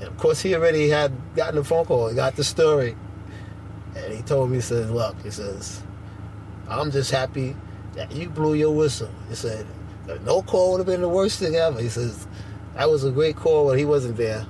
[0.00, 2.08] And of course, he already had gotten a phone call.
[2.08, 2.96] He got the story.
[3.94, 5.82] And he told me, he says, Look, he says,
[6.68, 7.54] I'm just happy
[7.94, 9.10] that you blew your whistle.
[9.28, 9.66] He said,
[10.24, 11.80] No call would have been the worst thing ever.
[11.80, 12.26] He says,
[12.74, 14.46] That was a great call, but he wasn't there.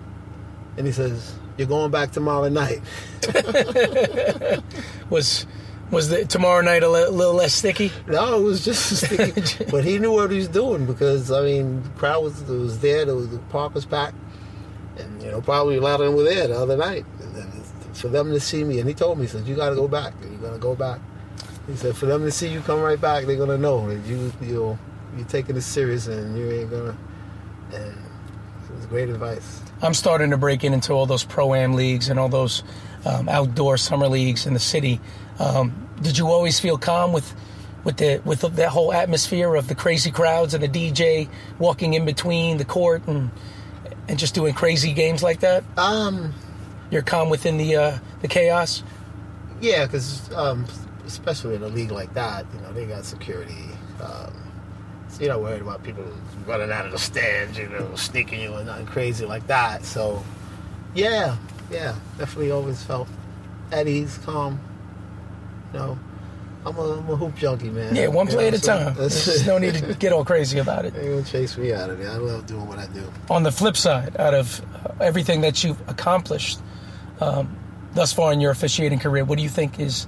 [0.76, 2.80] And he says, You're going back tomorrow night.
[5.10, 5.46] Was
[5.92, 7.92] was the tomorrow night a li- little less sticky?
[8.06, 9.64] No, it was just sticky.
[9.70, 13.04] but he knew what he was doing because I mean, the crowd was was there.
[13.04, 14.16] The, the park was packed,
[14.96, 17.04] and you know probably a lot of them were there the other night.
[17.92, 19.86] For them to see me, and he told me, he said, "You got to go
[19.86, 20.14] back.
[20.22, 20.98] You're gonna go back."
[21.66, 24.32] He said, "For them to see you come right back, they're gonna know that you
[24.40, 24.78] you
[25.16, 26.96] you're taking it serious and you ain't gonna."
[27.72, 27.96] And
[28.68, 29.60] it was great advice.
[29.80, 32.62] I'm starting to break in into all those pro am leagues and all those
[33.04, 35.00] um, outdoor summer leagues in the city.
[35.38, 37.34] Um, did you always feel calm with
[37.84, 42.04] with the with that whole atmosphere of the crazy crowds and the DJ walking in
[42.04, 43.30] between the court and
[44.08, 45.64] and just doing crazy games like that?
[45.76, 46.32] Um,
[46.90, 48.82] You're calm within the uh, the chaos.
[49.60, 50.66] Yeah, because um,
[51.06, 53.68] especially in a league like that, you know, they got security.
[54.02, 54.41] Um,
[55.12, 56.04] so you're not worried about people
[56.46, 59.84] running out of the stands, you know, sneaking you or nothing crazy like that.
[59.84, 60.24] So,
[60.94, 61.36] yeah,
[61.70, 63.06] yeah, definitely always felt
[63.70, 64.58] at ease, calm.
[65.74, 65.98] You know,
[66.64, 67.94] I'm a, I'm a hoop junkie, man.
[67.94, 68.94] Yeah, one You play know, at a so time.
[68.96, 70.94] There's no need to get all crazy about it.
[70.96, 72.10] Ain't gonna chase me out of there.
[72.10, 73.04] I love doing what I do.
[73.28, 76.58] on the flip side, out of uh, everything that you've accomplished
[77.20, 77.54] um,
[77.92, 80.06] thus far in your officiating career, what do you think is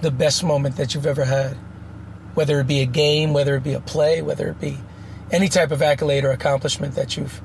[0.00, 1.56] the best moment that you've ever had?
[2.36, 4.78] Whether it be a game, whether it be a play, whether it be
[5.32, 7.40] any type of accolade or accomplishment that you've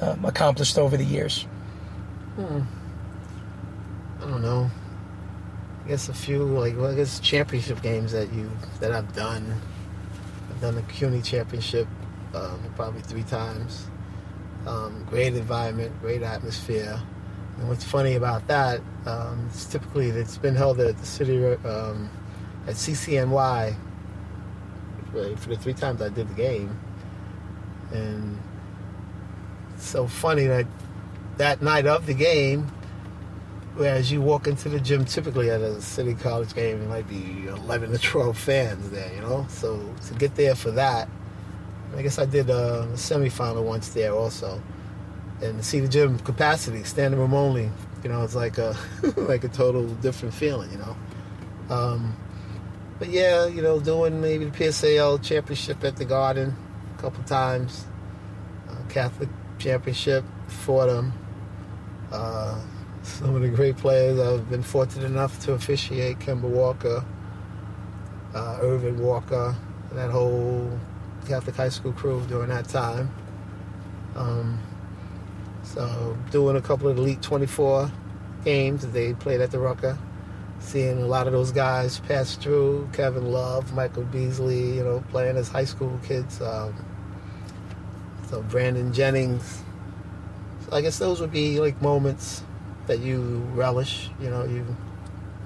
[0.00, 1.46] um, accomplished over the years.
[4.20, 4.70] I don't know.
[5.84, 8.50] I guess a few like well, I guess championship games that you
[8.80, 9.60] that I've done.
[10.50, 11.86] I've done the CUNY championship
[12.34, 13.86] um, probably three times.
[14.66, 17.00] Um, great environment, great atmosphere.
[17.58, 22.10] And what's funny about that, um, it's typically it's been held at the city um,
[22.66, 23.76] at CCNY
[25.36, 26.78] for, the three times I did the game,
[27.92, 28.38] and
[29.78, 30.66] so funny that
[31.36, 32.70] that night of the game,
[33.76, 37.46] whereas you walk into the gym typically at a city college game, it might be
[37.46, 39.46] 11 to 12 fans there, you know.
[39.48, 41.08] So to get there for that,
[41.96, 44.60] I guess I did a semifinal once there also
[45.42, 47.70] and to see the gym capacity, standing room only,
[48.02, 48.76] you know, it's like a
[49.16, 50.96] like a total different feeling, you know.
[51.70, 52.16] Um,
[52.98, 56.54] but yeah, you know, doing maybe the PSAL championship at the Garden
[56.96, 57.86] a couple times,
[58.68, 59.28] uh, Catholic
[59.58, 61.12] championship for them.
[62.12, 62.60] Uh,
[63.02, 67.04] some of the great players I've been fortunate enough to officiate: Kemba Walker,
[68.34, 69.54] uh, Irvin Walker,
[69.92, 70.78] that whole
[71.26, 73.10] Catholic high school crew during that time.
[74.16, 74.60] Um,
[75.62, 77.90] so doing a couple of Elite 24
[78.44, 79.98] games that they played at the Rucker,
[80.64, 82.88] seeing a lot of those guys pass through.
[82.92, 86.40] Kevin Love, Michael Beasley, you know, playing as high school kids.
[86.40, 86.74] Um,
[88.28, 89.62] so Brandon Jennings.
[90.64, 92.42] So I guess those would be like moments
[92.86, 94.10] that you relish.
[94.20, 94.64] You know, you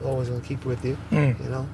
[0.04, 0.96] always gonna keep with you.
[1.10, 1.42] Mm.
[1.42, 1.68] You know.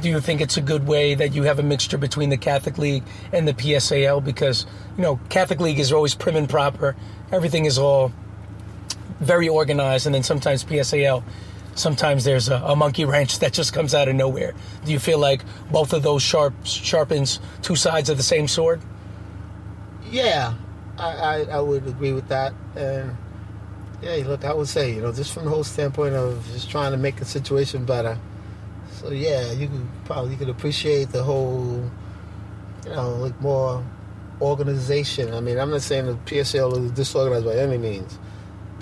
[0.00, 2.78] Do you think it's a good way that you have a mixture between the Catholic
[2.78, 4.24] League and the PSAL?
[4.24, 4.66] Because
[4.96, 6.94] you know, Catholic League is always prim and proper
[7.34, 8.12] everything is all
[9.20, 11.22] very organized, and then sometimes PSAL,
[11.74, 14.54] sometimes there's a, a, monkey wrench that just comes out of nowhere.
[14.84, 18.80] Do you feel like both of those sharp sharpens two sides of the same sword?
[20.10, 20.54] Yeah,
[20.98, 22.52] I, I, I would agree with that.
[22.76, 23.16] And
[24.02, 26.92] yeah, look, I would say, you know, just from the whole standpoint of just trying
[26.92, 28.18] to make a situation better.
[28.92, 31.90] So yeah, you could probably you could appreciate the whole,
[32.84, 33.84] you know, like more
[34.40, 35.32] organization.
[35.34, 38.18] I mean, I'm not saying the PSL is disorganized by any means,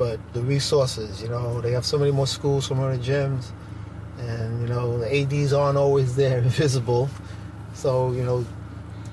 [0.02, 3.52] but the resources, you know, they have so many more schools, so many more gyms,
[4.18, 7.08] and, you know, the ADs aren't always there visible.
[7.74, 8.44] So, you know,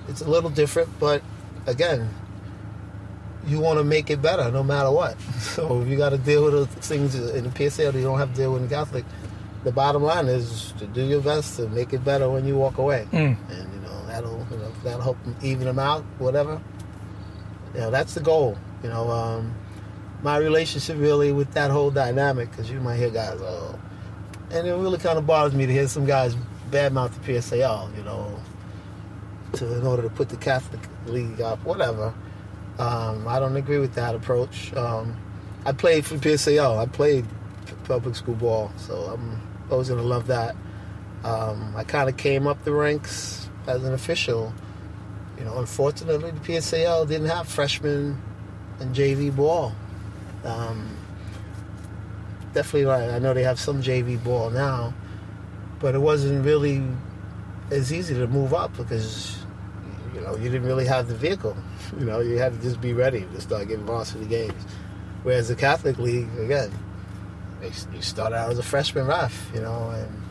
[0.08, 1.22] it's a little different, but
[1.68, 2.10] again,
[3.46, 5.16] you want to make it better no matter what.
[5.40, 8.18] So if you got to deal with the things in the PSL that you don't
[8.18, 9.06] have to deal with in Catholic,
[9.64, 12.80] the bottom line is to do your best to make it better when you walk
[12.80, 13.08] away.
[13.12, 13.38] Mm.
[13.52, 13.70] And
[14.08, 16.60] that'll you know, that'll help even them out, whatever.
[17.76, 18.58] You know, that's the goal.
[18.84, 19.54] You know, um,
[20.22, 23.80] my relationship really with that whole dynamic, because you might hear guys, oh,
[24.52, 26.36] and it really kind of bothers me to hear some guys
[26.72, 28.40] badmouth the PSAL, you know,
[29.54, 32.14] to in order to put the Catholic League up, whatever.
[32.78, 34.74] Um, I don't agree with that approach.
[34.74, 35.18] Um,
[35.66, 36.78] I played for PSAL.
[36.78, 37.26] I played
[37.90, 39.42] public school ball, so I'm
[39.72, 40.56] always gonna love that.
[41.24, 44.54] Um, I kind of came up the ranks as an official.
[45.38, 48.22] You know, unfortunately, the PSAL didn't have freshmen
[48.80, 49.74] and JV ball.
[50.44, 50.98] Um,
[52.54, 54.94] definitely, right, I know they have some JV ball now,
[55.80, 56.84] but it wasn't really
[57.72, 59.38] as easy to move up because
[60.14, 61.56] you know you didn't really have the vehicle.
[61.98, 64.64] You know, you had to just be ready to start getting varsity games.
[65.24, 66.72] Whereas the Catholic League, again,
[67.64, 70.22] you start out as a freshman ref, you know, and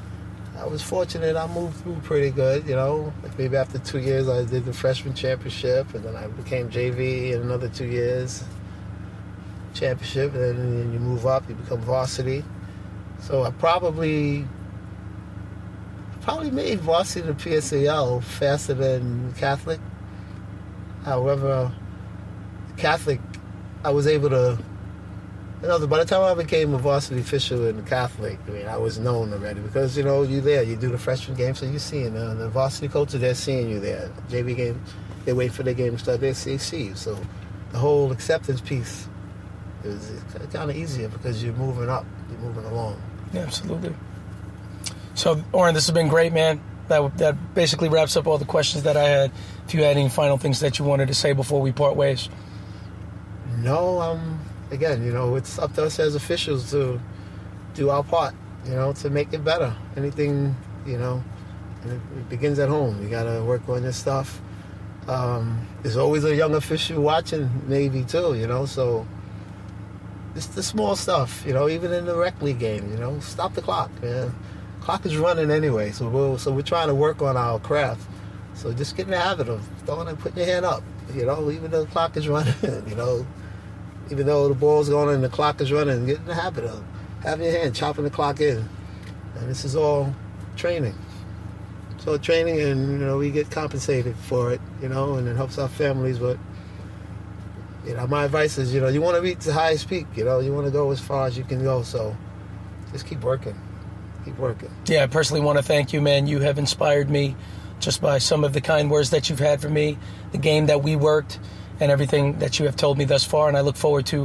[0.59, 1.37] I was fortunate.
[1.37, 3.13] I moved through pretty good, you know.
[3.23, 7.33] Like maybe after two years, I did the freshman championship, and then I became JV
[7.33, 8.45] in another two years,
[9.75, 12.45] championship, and then you move up, you become varsity.
[13.21, 14.47] So I probably
[16.23, 19.81] probably made varsity the PSAL faster than Catholic.
[21.05, 21.73] However,
[22.77, 23.21] Catholic,
[23.83, 24.59] I was able to
[25.61, 28.77] you know, by the time I became a varsity official in Catholic, I mean, I
[28.77, 30.63] was known already because, you know, you're there.
[30.63, 33.81] You do the freshman game, so you're seeing uh, the varsity coaches, they're seeing you
[33.81, 34.09] there.
[34.29, 34.81] JV game,
[35.25, 36.95] they wait for their game to start, they see you.
[36.95, 37.19] So
[37.73, 39.08] the whole acceptance piece
[39.89, 40.23] is
[40.53, 43.01] kind of easier because you're moving up, you're moving along.
[43.33, 43.95] Yeah, absolutely.
[45.15, 46.61] So, Orrin, this has been great, man.
[46.89, 49.33] That, that basically wraps up all the questions that I had.
[49.67, 52.29] If you had any final things that you wanted to say before we part ways.
[53.59, 57.01] No, um, again, you know, it's up to us as officials to
[57.75, 58.35] do our part,
[58.65, 59.75] you know, to make it better.
[59.97, 60.55] Anything,
[60.87, 61.23] you know,
[61.85, 63.03] it, begins at home.
[63.03, 64.41] You got to work on your stuff.
[65.07, 69.07] Um, there's always a young official watching maybe too, you know, so
[70.39, 73.55] it's the small stuff, you know, even in the rec league game, you know, stop
[73.55, 74.33] the clock, man.
[74.81, 78.09] Clock is running anyway, so we're, so we're trying to work on our craft.
[78.55, 80.83] So just get in the habit of throwing and putting your hand up,
[81.13, 82.55] you know, even though the clock is running,
[82.89, 83.27] you know,
[84.11, 86.85] even though the ball's going and the clock is running, get in the habit of
[87.23, 88.69] having your hand chopping the clock in.
[89.35, 90.15] And this is all
[90.57, 90.95] training.
[91.99, 95.59] So training, and you know we get compensated for it, you know, and it helps
[95.59, 96.21] our families.
[96.21, 96.39] But
[97.87, 100.07] you know, my advice is, you know, you want to reach the highest peak.
[100.17, 101.83] You know, you want to go as far as you can go.
[101.83, 102.17] So
[102.93, 103.59] just keep working,
[104.25, 104.71] keep working.
[104.87, 106.27] Yeah, I personally want to thank you, man.
[106.27, 107.37] You have inspired me
[107.81, 109.97] just by some of the kind words that you've had for me,
[110.33, 111.39] the game that we worked,
[111.81, 113.49] and everything that you have told me thus far.
[113.49, 114.17] And I look forward to,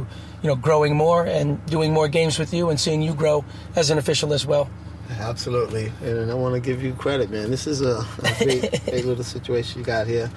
[0.42, 3.44] you know, growing more and doing more games with you and seeing you grow
[3.76, 4.68] as an official as well.
[5.10, 7.50] Absolutely, and I want to give you credit, man.
[7.50, 10.30] This is a, a great, great little situation you got here.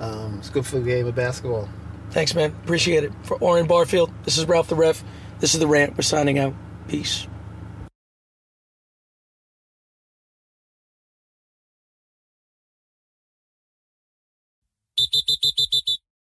[0.00, 1.68] Um, it's good for the game of basketball.
[2.10, 2.54] Thanks, man.
[2.64, 3.12] Appreciate it.
[3.22, 5.02] For Orrin Barfield, this is Ralph the Ref.
[5.40, 5.96] This is The Rant.
[5.96, 6.54] We're signing out.
[6.88, 7.26] Peace.